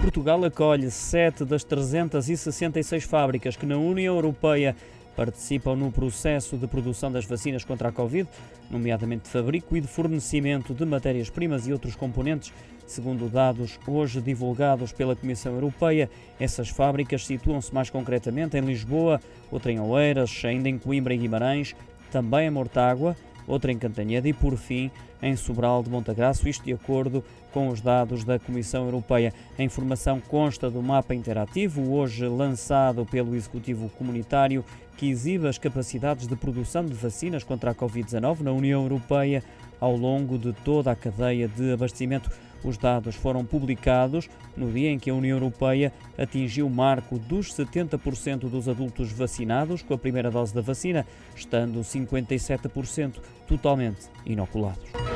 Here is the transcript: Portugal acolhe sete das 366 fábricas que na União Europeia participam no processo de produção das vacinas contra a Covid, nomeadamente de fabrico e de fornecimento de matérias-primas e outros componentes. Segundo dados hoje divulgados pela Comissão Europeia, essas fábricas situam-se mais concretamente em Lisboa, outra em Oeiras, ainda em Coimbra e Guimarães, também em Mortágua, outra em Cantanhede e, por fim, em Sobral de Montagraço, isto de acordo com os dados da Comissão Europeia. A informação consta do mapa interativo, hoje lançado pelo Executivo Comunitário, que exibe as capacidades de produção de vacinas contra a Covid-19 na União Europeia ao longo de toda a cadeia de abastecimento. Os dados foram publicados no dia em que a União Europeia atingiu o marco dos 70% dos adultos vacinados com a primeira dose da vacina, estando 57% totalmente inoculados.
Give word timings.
Portugal 0.00 0.42
acolhe 0.46 0.90
sete 0.90 1.44
das 1.44 1.62
366 1.62 3.04
fábricas 3.04 3.54
que 3.54 3.66
na 3.66 3.76
União 3.76 4.14
Europeia 4.14 4.74
participam 5.14 5.76
no 5.76 5.92
processo 5.92 6.56
de 6.56 6.66
produção 6.66 7.12
das 7.12 7.26
vacinas 7.26 7.64
contra 7.64 7.90
a 7.90 7.92
Covid, 7.92 8.26
nomeadamente 8.70 9.24
de 9.24 9.28
fabrico 9.28 9.76
e 9.76 9.80
de 9.80 9.86
fornecimento 9.86 10.72
de 10.72 10.86
matérias-primas 10.86 11.66
e 11.66 11.72
outros 11.72 11.94
componentes. 11.94 12.50
Segundo 12.86 13.28
dados 13.28 13.78
hoje 13.86 14.22
divulgados 14.22 14.90
pela 14.90 15.14
Comissão 15.14 15.52
Europeia, 15.52 16.08
essas 16.40 16.70
fábricas 16.70 17.26
situam-se 17.26 17.72
mais 17.72 17.90
concretamente 17.90 18.56
em 18.56 18.62
Lisboa, 18.62 19.20
outra 19.50 19.70
em 19.70 19.80
Oeiras, 19.80 20.42
ainda 20.46 20.70
em 20.70 20.78
Coimbra 20.78 21.12
e 21.12 21.18
Guimarães, 21.18 21.76
também 22.10 22.46
em 22.46 22.50
Mortágua, 22.50 23.14
outra 23.50 23.72
em 23.72 23.78
Cantanhede 23.78 24.28
e, 24.28 24.32
por 24.32 24.56
fim, 24.56 24.90
em 25.22 25.36
Sobral 25.36 25.82
de 25.82 25.90
Montagraço, 25.90 26.48
isto 26.48 26.64
de 26.64 26.72
acordo 26.72 27.22
com 27.52 27.68
os 27.68 27.80
dados 27.80 28.24
da 28.24 28.38
Comissão 28.38 28.84
Europeia. 28.84 29.34
A 29.58 29.62
informação 29.62 30.20
consta 30.20 30.70
do 30.70 30.82
mapa 30.82 31.14
interativo, 31.14 31.92
hoje 31.92 32.26
lançado 32.26 33.04
pelo 33.04 33.34
Executivo 33.34 33.88
Comunitário, 33.90 34.64
que 34.96 35.10
exibe 35.10 35.48
as 35.48 35.58
capacidades 35.58 36.26
de 36.26 36.36
produção 36.36 36.84
de 36.84 36.94
vacinas 36.94 37.42
contra 37.42 37.70
a 37.70 37.74
Covid-19 37.74 38.40
na 38.40 38.52
União 38.52 38.82
Europeia 38.82 39.42
ao 39.80 39.96
longo 39.96 40.38
de 40.38 40.52
toda 40.52 40.90
a 40.90 40.96
cadeia 40.96 41.48
de 41.48 41.72
abastecimento. 41.72 42.30
Os 42.62 42.76
dados 42.76 43.16
foram 43.16 43.44
publicados 43.44 44.28
no 44.54 44.70
dia 44.70 44.90
em 44.90 44.98
que 44.98 45.08
a 45.08 45.14
União 45.14 45.36
Europeia 45.36 45.92
atingiu 46.18 46.66
o 46.66 46.70
marco 46.70 47.18
dos 47.18 47.54
70% 47.54 48.50
dos 48.50 48.68
adultos 48.68 49.10
vacinados 49.10 49.82
com 49.82 49.94
a 49.94 49.98
primeira 49.98 50.30
dose 50.30 50.54
da 50.54 50.60
vacina, 50.60 51.06
estando 51.34 51.80
57% 51.80 53.14
totalmente 53.48 54.08
inoculados. 54.26 55.09